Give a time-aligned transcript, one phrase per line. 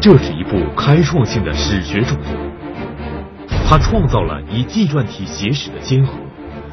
[0.00, 2.32] 这是一部开创性的史学著作，
[3.68, 6.12] 他创造了以纪传体写史的先河，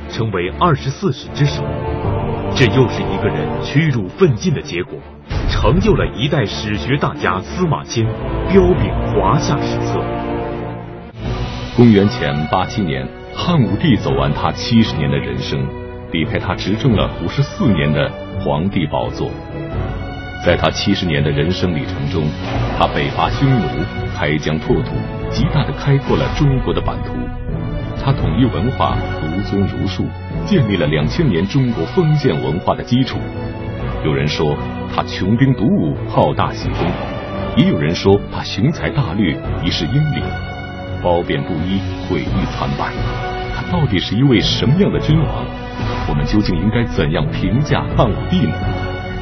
[0.09, 1.63] 成为二十四史之首。
[2.55, 4.99] 这又是一个人屈辱奋进的结果，
[5.49, 8.05] 成就了一代史学大家司马迁
[8.47, 9.99] 彪炳华夏史册。
[11.75, 15.67] 公元前八七年，汉武帝走完他七十年的人生，
[16.11, 18.07] 离开他执政了五十四年的
[18.39, 19.31] 皇帝宝座。
[20.45, 22.21] 在他七十年的人生旅程中，
[22.77, 23.65] 他北伐匈奴，
[24.15, 24.91] 开疆拓土，
[25.31, 27.13] 极大的开阔了中国的版图。
[27.99, 30.05] 他统一文化，独尊儒术，
[30.45, 33.17] 建立了两千年中国封建文化的基础。
[34.05, 34.55] 有人说
[34.95, 36.85] 他穷兵黩武，好大喜功；
[37.57, 40.21] 也有人说他雄才大略，一世英名，
[41.01, 42.93] 褒贬不一，毁誉参半。
[43.55, 45.43] 他到底是一位什么样的君王？
[46.07, 48.53] 我们究竟应该怎样评价汉武帝呢？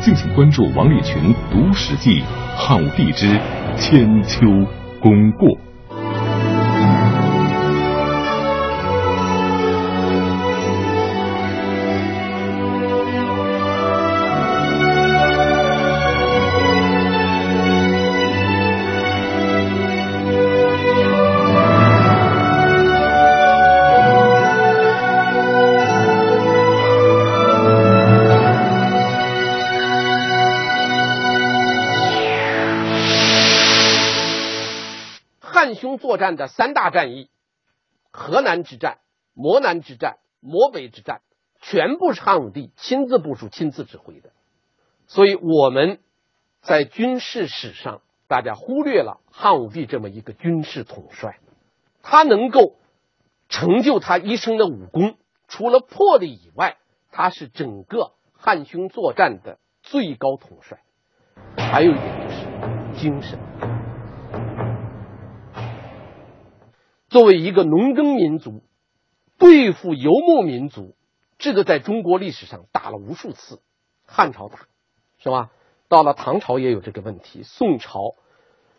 [0.04, 2.22] 敬请关注王立群读《史记·
[2.58, 3.40] 汉武帝之
[3.78, 4.46] 千秋
[5.00, 5.48] 功过》。
[35.64, 37.30] 汉匈作战的三大战役：
[38.12, 38.98] 河南之战、
[39.34, 41.22] 漠南之战、漠北之战，
[41.62, 44.32] 全部是汉武帝亲自部署、亲自指挥的。
[45.08, 46.00] 所以我们
[46.62, 51.40] 在军事史上，大家忽略了汉武帝这么一个军事统帅。
[52.02, 52.76] 他能够
[53.48, 55.16] 成就他一生的武功，
[55.48, 56.76] 除了魄力以外，
[57.10, 60.82] 他是整个汉匈作战的最高统帅。
[61.56, 63.40] 还有一点就是精神。
[67.14, 68.64] 作为一个农耕民族，
[69.38, 70.96] 对付游牧民族，
[71.38, 73.62] 这个在中国历史上打了无数次。
[74.08, 74.62] 汉朝打，
[75.20, 75.52] 是吧？
[75.88, 78.16] 到了唐朝也有这个问题，宋朝、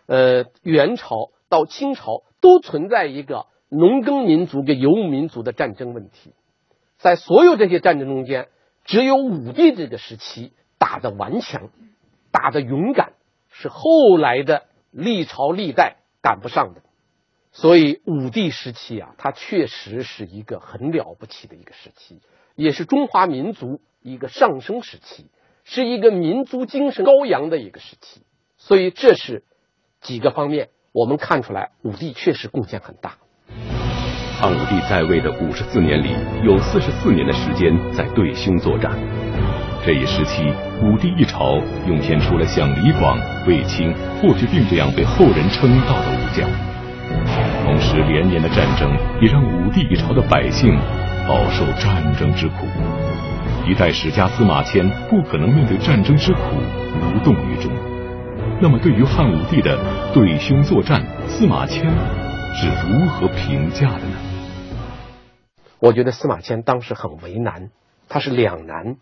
[0.06, 6.32] 呃元朝到清朝都存在一个农耕民族跟游牧民族的战争问题。
[6.98, 8.48] 在所有这些战争中间，
[8.84, 11.70] 只有武帝这个时期打的顽强，
[12.32, 13.12] 打的勇敢，
[13.48, 16.82] 是后来的历朝历代赶不上的。
[17.56, 22.20] 所以武帝时期啊，它确实是一个很了不起的一个时期，
[22.56, 25.26] 也是中华民族一个上升时期，
[25.62, 28.22] 是一个民族精神高扬的一个时期。
[28.59, 29.44] 所以这是
[30.00, 33.19] 几个方面，我们看出来武帝确实贡献很大。
[34.41, 36.10] 汉武帝在位的五十四年里，
[36.44, 38.91] 有四十四年的时间在对匈作战。
[39.87, 40.43] 这一时期，
[40.82, 41.54] 武帝一朝
[41.87, 43.16] 涌现出了像李广、
[43.47, 46.50] 卫青、霍去病这样被后人称道的武将。
[47.64, 48.92] 同时，连年的战争
[49.22, 50.76] 也让武帝一朝的百姓
[51.26, 52.66] 饱受战争之苦。
[53.66, 56.41] 一代史家司马迁不可能面对战争之苦
[57.00, 57.72] 无动于衷。
[58.60, 59.78] 那么，对于汉武帝的
[60.12, 61.91] 对匈作战，司马迁
[62.54, 64.19] 是如何评价的呢？
[65.78, 67.70] 我觉得司马迁当时很为难，
[68.10, 68.98] 他是两难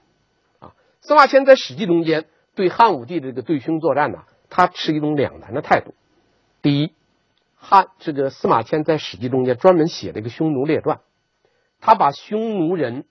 [0.61, 0.71] 啊。
[1.00, 4.19] 司马迁在《史记》中间对汉武帝的这个对匈作战呢，
[4.49, 5.97] 他持一种两难的态度。
[6.62, 6.93] 第一。
[7.65, 11.00] 汉这个司马迁在《史记》中间专门写了一个匈奴列传，
[11.81, 13.05] 他把匈奴人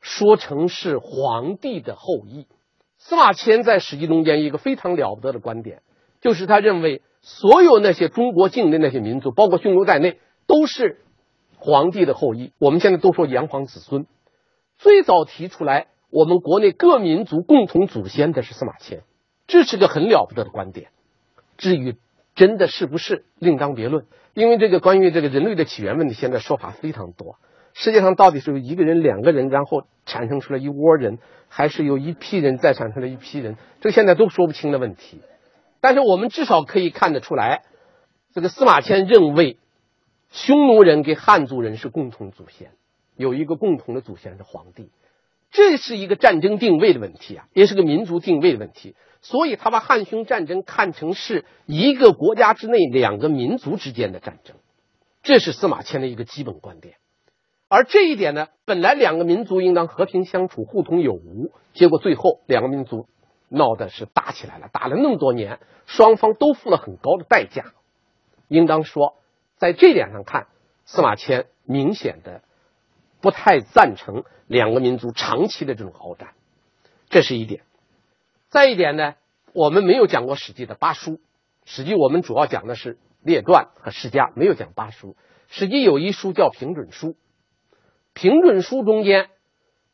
[0.00, 2.48] 说成是皇帝的后裔。
[2.98, 5.82] 司马迁在《史记》中间一个非常了不得的观点，
[6.20, 11.00] 就是他认为所有那些中国境内那些民族，包括匈奴在内，都是
[11.56, 12.52] 皇帝的后裔。
[12.58, 14.04] 我们现在都说炎黄子孙，
[14.78, 19.04] 最早提出来我们国内各民族共同祖先的是司马迁，
[19.46, 20.90] 这是个很了不得的观点。
[21.56, 21.96] 至于。
[22.40, 24.06] 真的是不是另当别论？
[24.32, 27.36] 因为这个关于这个人类的起源问题，现在说法非常多。
[27.74, 31.18] 世界上到底是有一个人、两个人，然后产生出来一窝人，
[31.48, 33.58] 还是有一批人再产生了一批人？
[33.82, 35.20] 这个现在都说不清的问题。
[35.82, 37.60] 但是我们至少可以看得出来，
[38.32, 39.58] 这个司马迁认为，
[40.30, 42.70] 匈奴人跟汉族人是共同祖先，
[43.16, 44.88] 有一个共同的祖先是皇帝。
[45.50, 48.94] 这是一个战争定位的问题啊，也是个民族定位的问题。
[49.22, 54.56] 所以他把汉匈战争看成是一个国家之内两个民族之间的战争，
[55.22, 56.94] 这是司马迁的一个基本观点。
[57.68, 63.08] 而这一点呢，本来两个民族应当和平相处、互通有无，结果最后两个民族
[63.48, 67.74] 闹的是打起来了，打了那么多年，双方都付了很高的代价。
[68.48, 69.16] 应当说，
[69.58, 70.46] 在这点上看，
[70.86, 72.42] 司马迁明显的
[73.20, 76.30] 不太赞成两个民族长期的这种鏖战，
[77.08, 77.62] 这是一点。
[78.48, 79.14] 再一点呢，
[79.52, 81.12] 我们没有讲过《史记》的八书，
[81.64, 85.16] 《史记》我们主要讲的是列传和世家，没有讲八书。
[85.48, 87.08] 史记有一书叫《平准书》，
[88.12, 89.30] 《平准书》中间，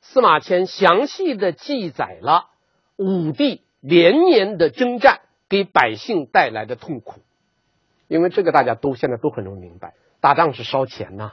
[0.01, 2.51] 司马迁详细的记载了
[2.97, 7.21] 武帝连年的征战给百姓带来的痛苦。
[8.09, 11.33] 因为这个大家都现在都很容易明白，打仗是烧钱呐。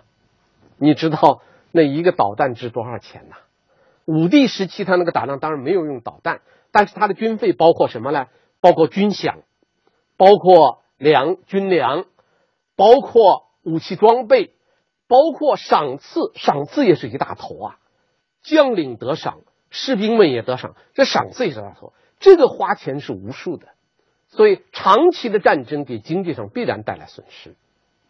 [0.77, 1.41] 你知道
[1.75, 3.35] 那一个导弹值多少钱呢？
[4.05, 6.41] 武帝时期他那个打仗当然没有用导弹，
[6.71, 8.27] 但是他的军费包括什么呢？
[8.61, 9.37] 包括军饷，
[10.15, 12.05] 包括粮军粮，
[12.75, 14.53] 包括武器装备，
[15.07, 17.79] 包括赏赐，赏赐也是一大头啊。
[18.43, 19.39] 将领得赏，
[19.71, 23.69] 士兵们也得赏，这赏赐也是大头，这个花钱是无数的。
[24.27, 27.55] 所以，长期的战争给经济上必然带来损失，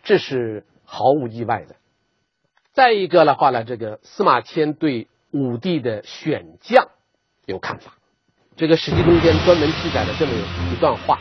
[0.04, 1.76] 这是毫无意外的。
[2.74, 6.88] 再一个的话呢，这个司马迁对武帝的选将
[7.46, 7.94] 有看法。
[8.56, 10.32] 这个《史记》中间专门记载了这么
[10.72, 11.20] 一段话，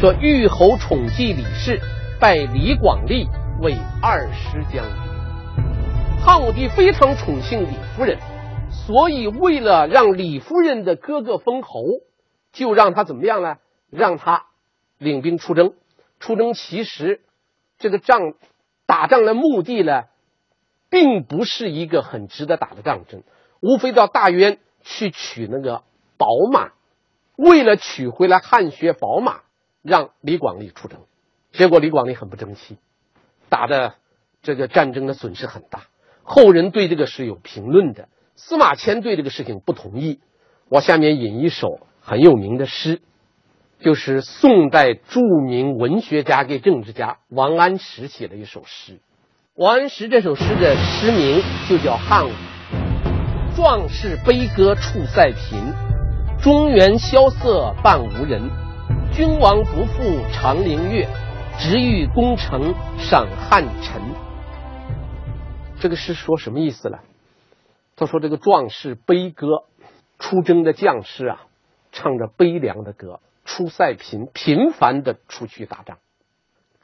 [0.00, 1.78] 说：“玉侯宠继李氏，
[2.18, 3.28] 拜李广利
[3.62, 4.84] 为二师将。”
[6.26, 8.18] 汉武帝非常宠幸李夫人，
[8.72, 11.84] 所以为了让李夫人的哥哥封侯，
[12.52, 13.58] 就让他怎么样呢？
[13.90, 14.46] 让他
[14.98, 15.74] 领兵出征，
[16.18, 17.20] 出征其实
[17.78, 18.34] 这个仗
[18.86, 20.02] 打仗的目的呢，
[20.90, 23.22] 并不是一个很值得打的仗争，
[23.60, 25.84] 无非到大渊去取那个
[26.18, 26.72] 宝马，
[27.36, 29.40] 为了取回来汗血宝马，
[29.82, 30.98] 让李广利出征，
[31.52, 32.76] 结果李广利很不争气，
[33.48, 33.94] 打的
[34.42, 35.84] 这个战争的损失很大。
[36.22, 40.20] 后人对这个是有评论的，司马迁对这个事情不同意。
[40.68, 43.00] 我下面引一首很有名的诗。
[43.82, 49.00] 就是宋代著名文学家跟政治家王安石写的一首诗。
[49.56, 52.30] 王安石这首诗的诗名就叫《汉武》。
[53.56, 55.72] 壮士悲歌出塞贫，
[56.40, 58.48] 中原萧瑟半无人。
[59.12, 61.08] 君王不负长陵月，
[61.58, 64.00] 直欲攻城赏汉臣。
[65.80, 66.98] 这个诗说什么意思呢？
[67.96, 69.64] 他说这个壮士悲歌，
[70.20, 71.40] 出征的将士啊，
[71.90, 73.18] 唱着悲凉的歌。
[73.44, 75.98] 出塞频频繁的出去打仗，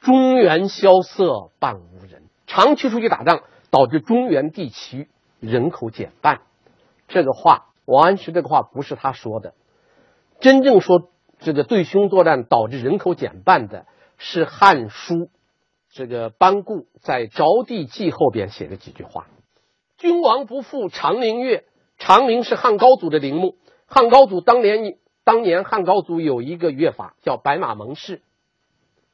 [0.01, 2.26] 中原萧瑟半无人。
[2.47, 5.09] 长期出去打仗，导致中原地区
[5.39, 6.41] 人口减半。
[7.07, 9.53] 这个话，王安石这个话不是他说的，
[10.39, 13.85] 真正说这个对匈作战导致人口减半的
[14.17, 15.13] 是《汉书》
[15.91, 19.27] 这个班固在《着地记》后边写的几句话
[19.97, 21.65] ：“君王不负长陵月，
[21.97, 23.55] 长陵是汉高祖的陵墓，
[23.85, 24.97] 汉高祖当年。
[25.23, 28.21] 当年汉高祖有一个乐法叫白马盟誓，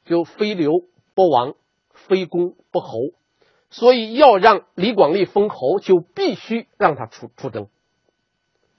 [0.06, 0.71] 就非刘
[1.15, 1.56] 不王，
[1.89, 3.00] 非公不侯，
[3.73, 7.67] 所以要让李广利封侯，就必须让他出出征，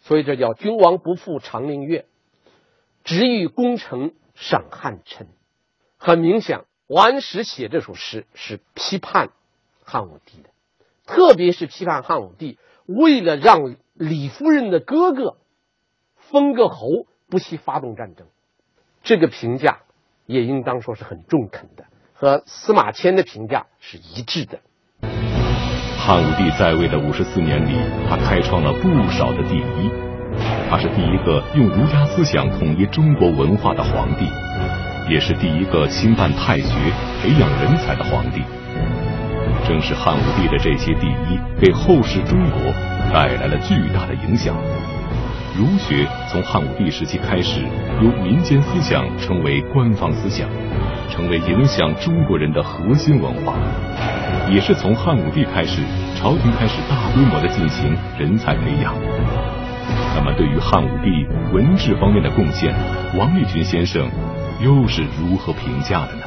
[0.01, 2.07] 所以这叫君王不负长陵月，
[3.05, 5.29] 直欲攻城赏汉臣。
[5.99, 9.31] 很明显，王安石写这首诗是批判
[9.83, 10.49] 汉武帝的，
[11.05, 12.57] 特别是批判汉武帝
[12.87, 15.37] 为了让李夫人的哥哥
[16.17, 17.07] 封个侯。
[17.27, 18.29] 不惜发动战争，
[19.03, 19.81] 这个评价
[20.27, 24.61] 也应当说是很中肯的，和司马迁的评价是一致的。
[25.99, 27.73] 汉武帝在位的五十四年里，
[28.09, 29.91] 他开创了不少的第一。
[30.69, 34.27] 他是第一个用儒家思想统一中国文化的皇帝，
[35.09, 36.75] 也是第一个兴办太学、
[37.23, 38.43] 培养人才的皇帝。
[39.67, 42.61] 正是汉武帝的这些第一，给后世中国
[43.13, 44.55] 带来了巨大的影响。
[45.57, 47.61] 儒学从汉武帝时期开始，
[48.03, 50.49] 由民间思想成为官方思想，
[51.11, 53.57] 成为影响中国人的核心文化。
[54.51, 55.83] 也是从汉武帝开始，
[56.17, 58.95] 朝廷开始大规模的进行人才培养。
[60.17, 62.75] 那么，对于汉武帝文治方面的贡献，
[63.19, 64.11] 王立群先生
[64.63, 66.23] 又是如何评价的呢？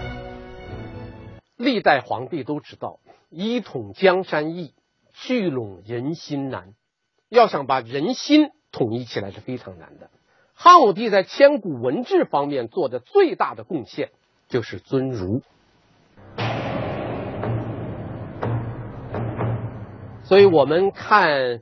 [1.58, 4.74] 历代皇帝都知道，一统江山易，
[5.14, 6.74] 聚拢人心难。
[7.30, 10.10] 要想把人心统一起来是非常难的。
[10.54, 14.10] 汉武帝在千古文治方面做的最大的贡献
[14.48, 15.42] 就是尊儒。
[20.24, 21.62] 所以我们看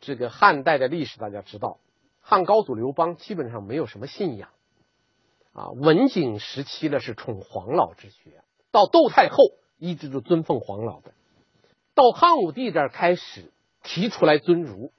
[0.00, 1.78] 这个汉代的历史，大家知道，
[2.20, 4.48] 汉高祖刘邦基本上没有什么信仰
[5.52, 5.70] 啊。
[5.70, 11.12] 文景时期呢是崇黄老之学，到窦太后一直都尊奉黄老的，
[11.94, 14.92] 到汉武帝这儿开始提出来尊儒。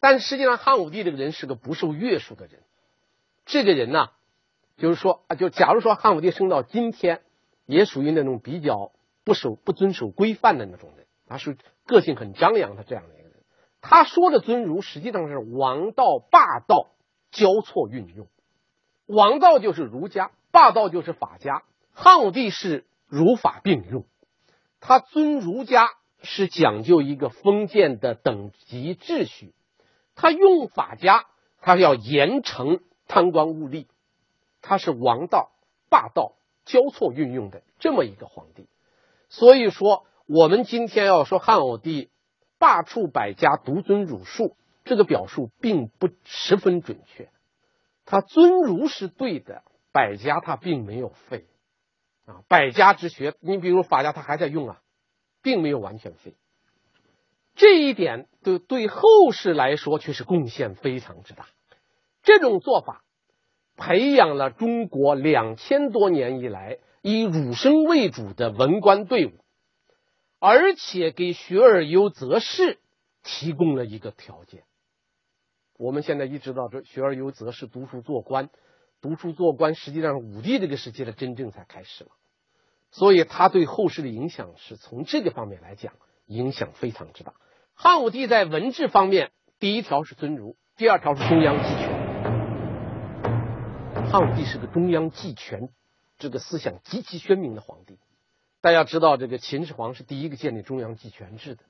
[0.00, 2.60] 但实际上，汉武帝这个人是个不受约束的人。
[3.44, 4.10] 这个人呢，
[4.76, 7.22] 就是说啊，就假如说汉武帝生到今天，
[7.64, 8.92] 也属于那种比较
[9.24, 11.56] 不守、不遵守规范的那种人，他是
[11.86, 13.32] 个性很张扬的这样的一个人。
[13.80, 16.88] 他说的尊儒，实际上是王道、霸道
[17.30, 18.26] 交错运用。
[19.06, 21.62] 王道就是儒家，霸道就是法家。
[21.92, 24.04] 汉武帝是儒法并用，
[24.80, 25.88] 他尊儒家
[26.22, 29.54] 是讲究一个封建的等级秩序，
[30.14, 31.24] 他用法家，
[31.60, 33.86] 他要严惩贪官污吏，
[34.66, 35.52] 他是王道
[35.88, 36.32] 霸道
[36.64, 38.68] 交错运用的这么一个皇帝。
[39.28, 42.10] 所以说，我们今天要说汉武帝
[42.58, 47.30] 罢黜百家，独尊儒术，这个表述并不十分准确。
[48.04, 51.46] 他尊儒是对的，百家他并没有废。
[52.24, 54.80] 啊，百家之学，你比如法家，他还在用啊，
[55.42, 56.34] 并没有完全废。
[57.54, 61.46] 这一点对对后世来说却是贡献非常之大。
[62.22, 63.04] 这种做法
[63.76, 69.32] 培养了中国两千多年以来以儒生为主的文官队伍，
[70.38, 72.78] 而且给学而优则仕
[73.22, 74.62] 提供了一个条件。
[75.78, 78.48] 我们现在一直到这，学而优则仕，读书做官。
[79.02, 82.10] 读书做官，实际上武帝这个时期的真正才开始了，
[82.90, 85.92] 所以他对后世的影响是从这个方面来讲，
[86.24, 87.34] 影响非常之大。
[87.74, 92.05] 汉武帝在文治方面，第一条是尊儒，第二条是中央集权。
[94.08, 95.68] 汉武帝是个中央集权
[96.16, 97.98] 这个思想极其鲜明的皇帝。
[98.60, 101.62] 大家知道，这个秦始皇是第一个建立中央集权制的，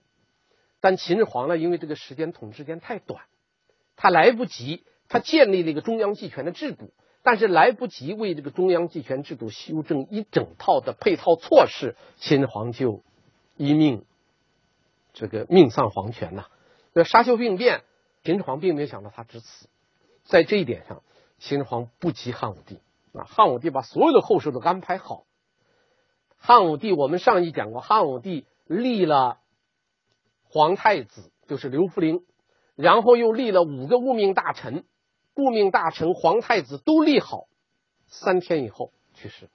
[0.81, 3.25] 但秦始皇呢，因为这个时间统治时间太短，
[3.97, 6.93] 他来不及，他建立了一个中央集权的制度。
[7.23, 13.03] 但是来不及为这个中央集权制度修正一整套的配套措施，秦始皇就
[13.57, 14.05] 一命
[15.13, 16.47] 这个命丧黄泉呐。
[16.93, 17.83] 那沙丘病变，
[18.23, 19.69] 秦始皇并没有想到他之死，
[20.23, 21.03] 在这一点上，
[21.39, 22.81] 秦始皇不及汉武帝
[23.13, 23.25] 啊。
[23.25, 25.25] 汉武帝把所有的后事都安排好。
[26.37, 29.39] 汉武帝，我们上一讲过，汉武帝立了
[30.45, 32.25] 皇太子，就是刘弗陵，
[32.75, 34.85] 然后又立了五个顾命大臣。
[35.35, 37.47] 顾命大臣、皇太子都立好，
[38.07, 39.51] 三天以后去世。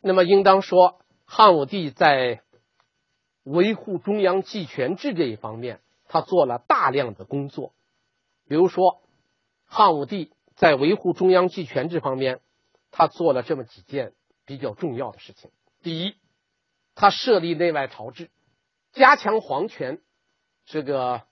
[0.00, 2.42] 那么，应当说，汉武帝在
[3.42, 7.72] 维护中央集权制这一方面，他做了大量的工作。
[8.46, 9.00] 比如说，
[9.64, 12.40] 汉武帝在维护中央集权制方面，
[12.90, 14.12] 他做了这么几件
[14.44, 15.50] 比较重要的事情。
[15.82, 16.16] 第一，
[16.94, 18.28] 他设立内外朝制，
[18.92, 20.02] 加强皇权，
[20.66, 21.22] 这个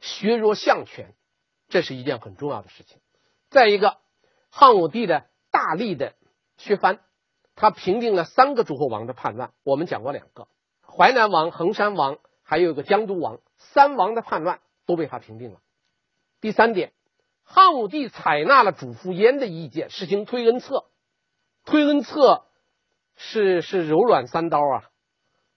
[0.00, 1.14] 削弱相权，
[1.68, 2.98] 这是一件很重要的事情。
[3.48, 3.98] 再一个，
[4.50, 6.16] 汉武帝的大力的
[6.56, 6.98] 削藩，
[7.54, 9.52] 他平定了三个诸侯王的叛乱。
[9.62, 10.48] 我们讲过两个，
[10.82, 15.60] 淮南王、衡山王，还有一个江都王，三王的叛乱都被他平定了。
[16.40, 16.92] 第三点，
[17.44, 20.86] 汉武帝采纳了主父偃的意见，实行推恩策。
[21.64, 22.44] 推恩策
[23.16, 24.84] 是是柔软三刀啊，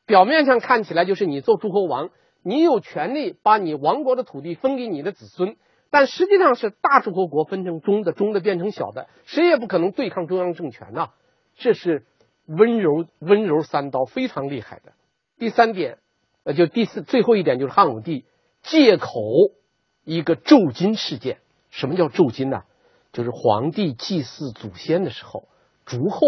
[0.05, 2.11] 表面上看起来就是你做诸侯王，
[2.43, 5.57] 你有权利把你王国的土地分给你的子孙。
[5.89, 11.11] 但实际上是大诸侯国分成中的，中的变成小的，谁也不可能对抗中央政权呐。
[11.55, 12.05] 这是
[12.45, 14.91] 温柔温柔三刀，非常厉害的。
[15.37, 15.99] 第三点，
[16.43, 18.25] 呃，就第四最后一点，就是汉武帝
[18.63, 19.09] 借口
[20.03, 21.39] 一个铸金事件。
[21.77, 22.63] 什么叫铸金呢？
[23.13, 25.47] 就是皇帝祭祀祖先的时候，
[25.85, 26.19] 烛后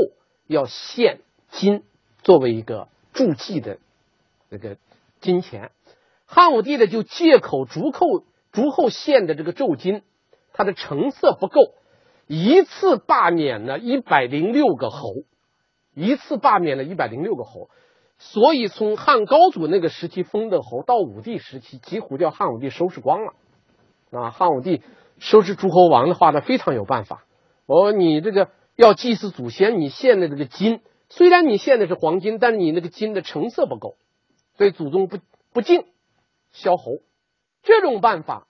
[0.45, 1.83] 要献金
[2.21, 3.79] 作为一个铸祭的
[4.49, 4.77] 那个
[5.21, 5.71] 金钱。
[6.27, 8.05] 汉武帝呢，就借口烛寇。
[8.51, 10.03] 朱后献的这个铸金，
[10.53, 11.73] 它的成色不够，
[12.27, 15.13] 一次罢免了一百零六个侯，
[15.93, 17.69] 一次罢免了一百零六个侯，
[18.17, 23.33] 所以从汉高祖那个时期封的侯，到武帝时期，几乎叫汉武帝收拾光了。
[24.11, 24.81] 啊，汉武帝
[25.19, 27.25] 收拾诸侯王的话呢，非常有办法。
[27.65, 33.97] 哦，你这个要祭祀祖先，你献的这个金，虽然你献的是黄金，但是你那个金的成色不够，
[34.57, 35.19] 对祖宗不
[35.53, 35.85] 不敬，
[36.51, 36.99] 消侯。
[37.61, 38.47] 这种办法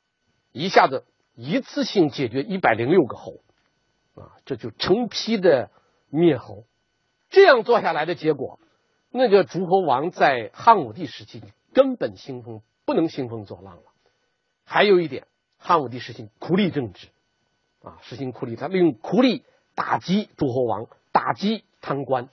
[0.51, 3.41] 一下子一次性解决一百零六个侯
[4.15, 5.71] 啊，这就成批的
[6.09, 6.65] 灭侯。
[7.29, 8.59] 这样做下来的结果，
[9.11, 11.41] 那个诸侯王在汉武帝时期
[11.73, 13.83] 根本兴风不能兴风作浪了。
[14.63, 15.27] 还有一点，
[15.59, 17.07] 汉武帝实行酷吏政治
[17.83, 19.43] 啊，实行酷吏，他利用酷吏
[19.75, 22.29] 打击诸侯王，打击贪官。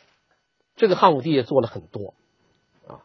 [0.77, 2.15] 这个汉武帝也做了很多
[2.87, 3.05] 啊。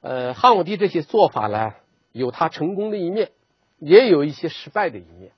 [0.00, 1.74] 呃，汉武帝这些做法呢？
[2.12, 3.30] 有他成功的一面，
[3.78, 5.30] 也有一些失败的一面，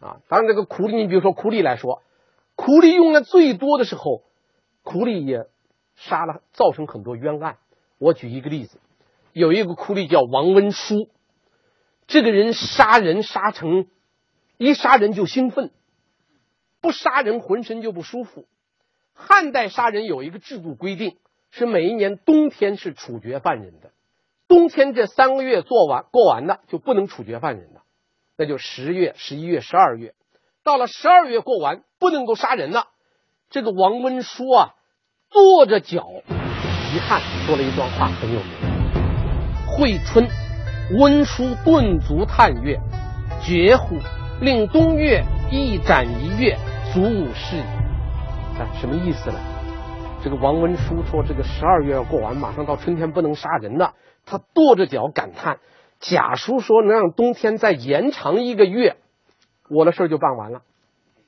[0.00, 2.02] 啊，当然这个苦力，你比如说苦力来说，
[2.56, 4.24] 苦力用的最多的时候，
[4.82, 5.46] 苦力也
[5.94, 7.58] 杀了，造成很多冤案。
[7.98, 8.80] 我举一个例子，
[9.32, 11.08] 有一个苦力叫王温书，
[12.06, 13.86] 这个人杀人杀成，
[14.58, 15.70] 一杀人就兴奋，
[16.80, 18.46] 不杀人浑身就不舒服。
[19.12, 21.16] 汉代杀人有一个制度规定，
[21.50, 23.90] 是每一年冬天是处决犯人的。
[24.46, 27.82] 冬天这三个月做完过完了就不能处决犯人了，
[28.36, 30.14] 那就十月、十一月、十二月。
[30.62, 32.88] 到了十二月过完不能够杀人了，
[33.50, 34.74] 这个王温书啊，
[35.30, 36.06] 跺着脚，
[36.94, 38.50] 遗憾说了一段话很有名：
[39.66, 40.28] 惠春，
[40.92, 42.78] 温书顿足探月，
[43.42, 43.96] 绝乎！
[44.40, 46.56] 令东岳一斩一月，
[46.92, 47.60] 足五世矣。
[48.56, 49.38] 啊，什么意思呢？
[50.22, 53.94] 这个王温书说，这个十二月要过完，马上到春天不能杀人了。
[54.26, 55.58] 他跺着脚感叹：
[55.98, 58.96] 贾叔说能让冬天再延长一个月，
[59.68, 60.62] 我的事儿就办完了。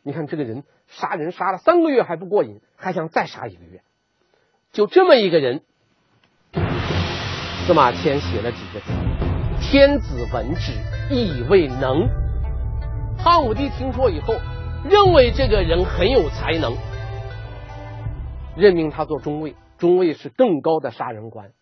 [0.04, 3.82] 你看这个人杀人杀了三个月还不过瘾，还想再杀一个月。
[4.70, 5.62] 就这么一个人，
[7.66, 8.92] 司马迁写了几个字
[9.70, 10.72] ：“天子闻之，
[11.10, 12.08] 亦未能。”
[13.22, 14.32] 汉武帝听说以后，
[14.88, 16.74] 认为这个人很有才能，
[18.56, 19.54] 任命他做中尉。
[19.76, 21.52] 中尉是更高的杀人官，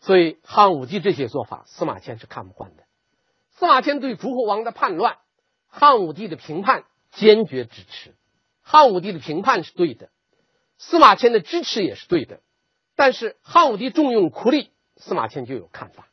[0.00, 2.82] 所以汉武帝这些做法，司马迁是看不惯的。
[3.50, 5.18] 司马迁对诸侯王的叛乱，
[5.68, 8.16] 汉武帝的评判坚决支持。
[8.60, 10.08] 汉武帝的评判是对的，
[10.78, 12.40] 司马迁的支持也是对的。
[12.96, 16.08] 但是汉武帝重用酷吏，司马迁就有看法。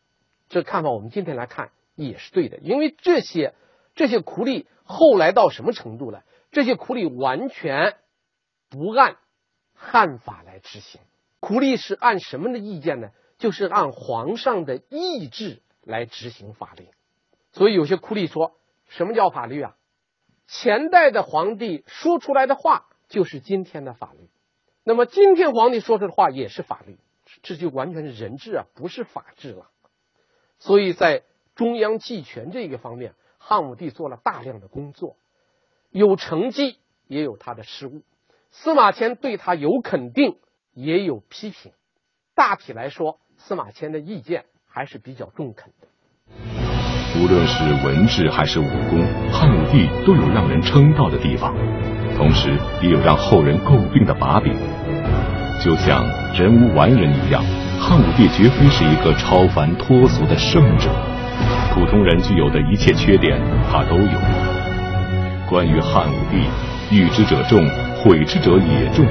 [0.53, 3.53] 这看法我们今天来看也是对的，因为这些。
[3.95, 6.23] 这些苦吏后来到什么程度了？
[6.49, 7.95] 这些苦吏完全
[8.67, 9.17] 不按
[9.75, 10.99] 汉法来执行，
[11.39, 13.11] 苦吏是按什么的意见呢？
[13.37, 16.87] 就是按皇上的意志来执行法律。
[17.51, 18.55] 所以有些苦吏说
[18.89, 19.75] 什么叫法律啊？
[20.47, 24.27] 前代的皇帝说出来的话就是今天的法律，
[24.83, 26.97] 那么今天皇帝说出的话也是法律，
[27.43, 29.69] 这就完全是人治啊，不是法治了。
[30.63, 31.23] 所以在
[31.55, 33.13] 中央集权这个方面。
[33.45, 35.17] 汉武帝做了大量的工作，
[35.89, 36.77] 有成绩，
[37.09, 38.03] 也有他的失误。
[38.51, 40.37] 司马迁对他有肯定，
[40.73, 41.73] 也有批评。
[42.35, 45.87] 大体来说，司马迁的意见还是比较中肯的。
[47.19, 51.53] 无论是文治还是武功，汉武帝都有让人称道的地方，
[52.15, 54.53] 同时也有让后人诟病的把柄。
[55.61, 57.43] 就像人无完人一样，
[57.85, 60.89] 汉武帝绝非是一个超凡脱俗的圣者。
[61.73, 63.37] 普通人具有的一切缺点，
[63.69, 64.19] 他都有。
[65.49, 66.47] 关于汉武帝，
[66.95, 67.59] 欲之者众，
[67.99, 69.05] 毁之者也众。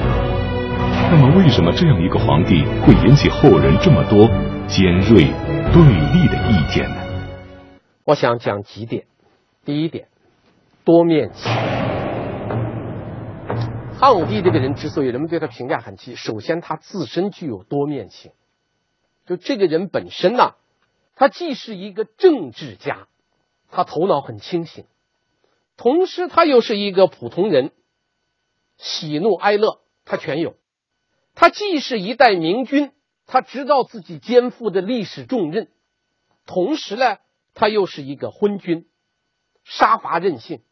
[1.11, 4.27] 那么，为什么这样一个皇帝会引起后人这么多
[4.67, 5.27] 尖锐
[5.71, 5.83] 对
[6.15, 6.97] 立的意见呢？
[8.05, 9.05] 我想讲几点。
[9.67, 10.07] 第一点，
[10.83, 11.53] 多面性。
[14.01, 18.33] 汉武帝这个人之所以人们对他评价很低，首先他自身具有多面性。
[19.27, 20.55] 就这个人本身呢？
[21.15, 23.07] 他既是一个政治家，
[23.71, 24.87] 他头脑很清醒，
[25.77, 27.71] 同时他又是一个普通人，
[28.79, 30.57] 喜怒哀乐他全有。
[31.35, 32.93] 他既是一代明君，
[33.27, 35.71] 他知道自己肩负的历史重任，
[36.47, 37.19] 同时呢，
[37.55, 38.89] 他又是一个昏君，
[39.65, 40.63] 杀伐任性。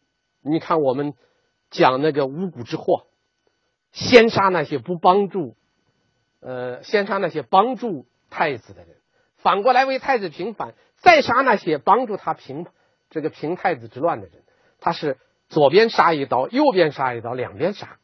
[0.42, 1.14] 你看我们
[1.70, 3.06] 讲那个五谷之祸，
[3.92, 5.54] 先杀那些不帮助，
[6.40, 8.96] 呃，先杀那些帮助太子的人。
[9.36, 12.66] 反过来为太子平反，再杀那些帮助他平
[13.10, 14.44] 这个平太子之乱的人，
[14.80, 17.98] 他是左边杀一刀，右边杀一刀，两边杀。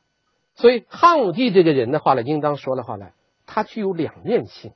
[0.54, 3.10] 所以汉武帝这个人的话呢，应当说的话呢，
[3.46, 4.72] 他具有两面性。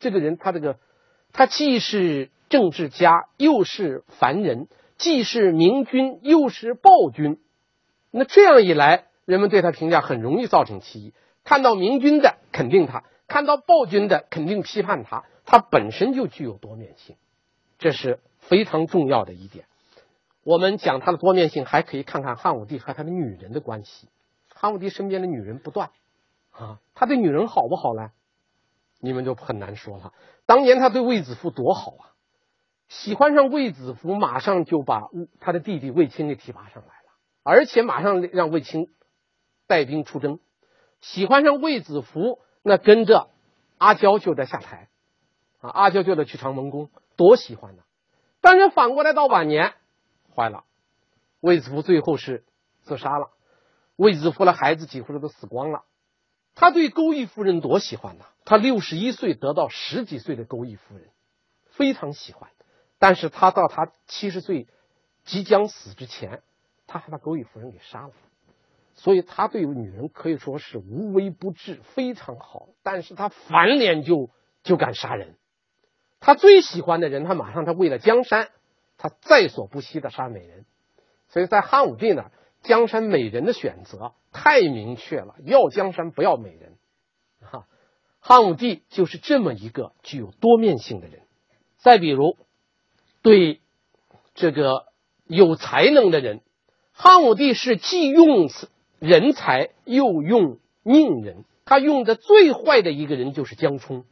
[0.00, 0.78] 这个人他这个，
[1.32, 4.64] 他既是政治家，又是凡人；
[4.96, 7.38] 既是明君，又是暴君。
[8.10, 11.14] 那这样一来，人们对他评价很容易造成歧义。
[11.44, 15.24] 看到明君的肯定他，看到暴君的肯定批判他。
[15.44, 17.16] 他本身就具有多面性，
[17.78, 19.64] 这是非常重要的一点。
[20.44, 24.08] 我们讲他的多面性，还可以看看汉武帝和他的女人的关系。
[24.54, 25.90] 汉武帝身边的女人不断
[26.50, 28.10] 啊，他对女人好不好呢？
[29.00, 30.12] 你们就很难说了。
[30.46, 32.04] 当年他对卫子夫多好啊，
[32.88, 35.08] 喜欢上卫子夫，马上就把
[35.40, 38.90] 他的弟弟卫青给提拔上来了，而且马上让卫青
[39.66, 40.38] 带兵出征。
[41.00, 43.30] 喜欢上卫子夫，那跟着
[43.78, 44.88] 阿娇就在下台。
[45.60, 47.84] 啊，阿娇就得去长门宫，多喜欢呢！
[48.40, 49.74] 但是反过来到晚年，
[50.34, 50.64] 坏了，
[51.38, 52.44] 卫子夫最后是
[52.80, 53.30] 自杀了，
[53.94, 55.84] 卫子夫的孩子几乎都死光了。
[56.56, 58.24] 他对钩弋夫人多喜欢呐！
[58.44, 61.08] 他六十一岁得到十几岁的钩弋夫人，
[61.70, 62.50] 非常喜欢。
[62.98, 64.66] 但是他到他七十岁
[65.22, 66.42] 即将死之前，
[66.88, 68.12] 他还把钩弋夫人给杀了。
[68.94, 72.68] 所以他对女人可以说是无微不至，非常好。
[72.82, 74.30] 但是他翻脸就
[74.62, 75.36] 就敢杀人。
[76.20, 78.50] 他最喜欢的人，他马上他为了江山，
[78.96, 80.64] 他在所不惜的杀美人。
[81.28, 82.30] 所以在汉武帝那，
[82.62, 86.76] 江山美人的选择太明确了，要江山不要美人。
[87.40, 87.66] 哈，
[88.20, 91.22] 汉武帝就是这么一个具有多面性的人。
[91.78, 92.36] 再比如，
[93.22, 93.60] 对
[94.34, 94.86] 这个
[95.24, 96.40] 有才能的人，
[96.92, 98.48] 汉武帝是既用
[99.02, 101.44] 人才又用佞人。
[101.64, 104.04] 他用的最坏的一个人就是江充。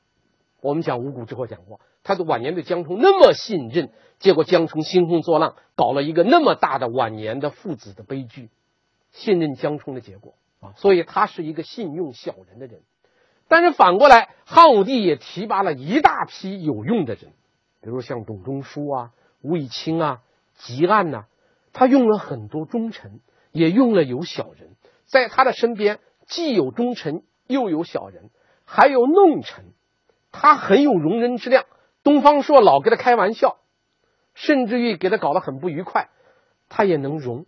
[0.61, 8.51] 我们讲五谷之后讲过，他的晚年对江充那么信任，结果江充兴风作浪，搞了一个那么大的晚年的父子的悲剧。
[9.13, 12.81] 信任江充的结果啊，所以他是一个信用小人的人。
[13.49, 17.33] 但是反过来，汉武帝也提拔了一大批有用的人，
[17.81, 20.23] 比如像董仲舒啊、卫青啊、
[20.59, 21.25] 汲黯呐，
[21.73, 24.77] 他用了很多忠臣，也用了有小人，
[25.11, 27.23] 在他的身边既有忠臣。
[27.47, 28.31] 又有小人，
[28.65, 29.73] 还有弄臣，
[30.31, 31.67] 他很有容人之量。
[32.05, 33.59] 东方朔老跟他开玩笑，
[34.35, 36.11] 甚至于给他搞得很不愉快，
[36.69, 37.47] 他也能容，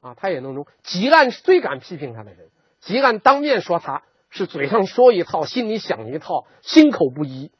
[0.00, 0.66] 啊，他也能容。
[0.82, 2.48] 吉安是最敢批评他的人，
[2.80, 7.52] 吉安当面说他是嘴上说一套，心里想一套，心口不一。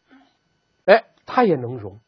[0.86, 2.00] 哎，他也能容，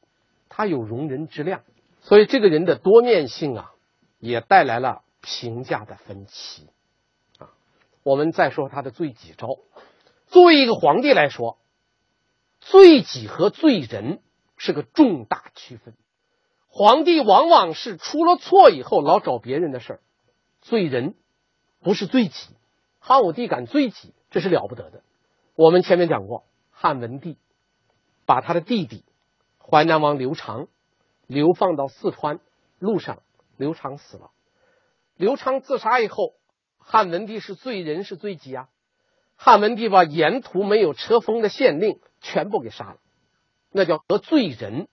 [0.48, 1.60] 他有容人之量。
[2.00, 3.72] 所以这个人的多面性啊，
[4.18, 6.70] 也带来了评价的分歧。
[8.02, 9.58] 我们再说他的罪己招。
[10.26, 11.58] 作为一个皇帝来说，
[12.60, 14.20] 罪己和罪人
[14.56, 15.94] 是个重大区分。
[16.68, 20.00] 皇帝往往是出了错以后老找别人的事儿，
[20.62, 21.14] 罪人
[21.80, 22.48] 不是罪己。
[22.98, 25.02] 汉武帝敢罪己，这是了不得的。
[25.54, 27.36] 我们前面讲过，汉文帝
[28.24, 29.04] 把他的弟弟
[29.58, 30.66] 淮南王刘长
[31.26, 32.40] 流放到四川，
[32.78, 33.22] 路上
[33.56, 34.30] 刘长死了。
[35.16, 36.34] 刘长自杀以后。
[36.84, 38.68] 汉文帝是罪人是罪己啊！
[39.36, 42.96] 汉文帝把沿途没有车封的县令全部给杀了，
[43.72, 44.88] 那叫得罪人。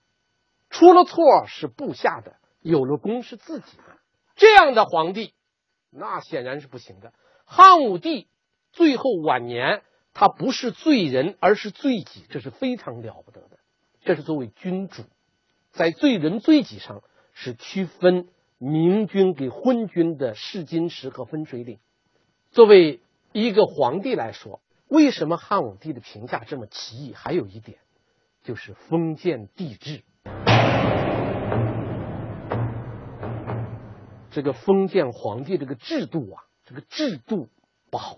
[0.70, 3.84] 出了错是部下的，有了功是自己的。
[4.36, 5.34] 这样的皇帝，
[5.92, 7.14] 那显然是不行的。
[7.46, 8.28] 汉武帝
[8.72, 13.60] 最后晚年，他不是罪人，而是罪己，这是非常了不得的。
[14.02, 15.04] 这是作为君主，
[15.72, 18.30] 在罪人罪己上是区分。
[18.62, 21.80] 明君给昏君的试金石和分水岭，
[22.52, 23.00] 作为
[23.32, 27.14] 一个皇帝来说，为什么汉武帝的评价这么奇异？
[27.14, 27.78] 还有一点，
[28.44, 30.02] 就是封建帝制。
[34.30, 37.48] 这个封建皇帝这个制度啊，这个制度
[37.90, 38.18] 不好。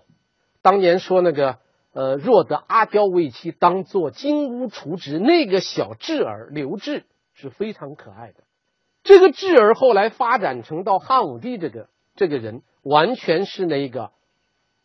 [0.60, 1.60] 当年说那个
[1.92, 8.41] 呃，若得阿娇为妻，当做金屋储职，那个小智儿刘志是非常可爱的。
[9.02, 14.12] 这个智儿后来发展成到汉武帝这个这个人，完全是那个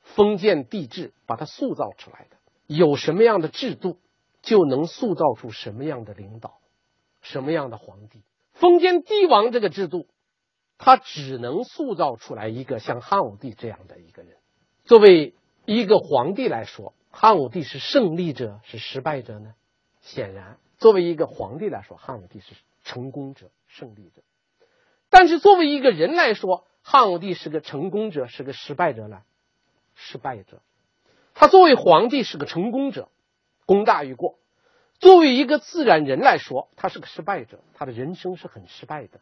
[0.01, 2.37] 封建帝制把他塑造出来的。
[2.65, 3.97] 有什么样的制度，
[4.41, 6.59] 就能塑造出什么样的领导，
[7.21, 8.23] 什么样的皇帝。
[8.53, 10.07] 封建帝王这个制度，
[10.77, 14.35] 他只能塑造出来一个像汉武帝这样的一个人。
[14.83, 19.53] 作为一个皇帝来说，汉武帝是胜利者是失败者呢？
[20.01, 22.55] 显然，作为一个皇帝来说，汉武帝是
[22.87, 23.51] 成功者。
[23.69, 24.23] 胜利者，
[25.09, 29.21] 但是作为一个人来说，汉武帝是个成功者，是个失败者呢？
[29.93, 30.61] 失败者。
[31.35, 33.09] 他作为皇帝是个成功者，
[33.67, 34.39] 功大于过；
[34.99, 39.19] 作为一个自然人来说，他是个失败者，他的人生是很失败的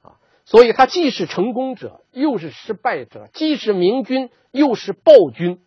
[0.00, 0.16] 啊。
[0.46, 5.60] 所以他既是成功者，又是失败者；既是明君，又是暴君。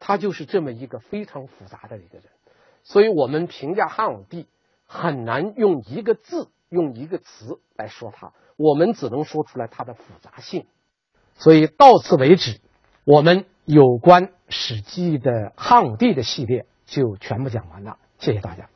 [0.00, 2.24] 他就是这么一个非常复杂的一个人。
[2.82, 4.46] 所以我们评价汉武帝，
[4.86, 6.48] 很难用一个字。
[6.72, 10.66] 用一个词来说它，我们只能说出来它的复杂性。
[11.34, 12.60] 所以到此为止，
[13.04, 17.98] 我们有关《史记》的汉武帝的系列就全部讲完了。
[18.18, 18.68] 谢谢大家。